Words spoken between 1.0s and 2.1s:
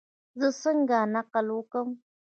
نقل وکم؟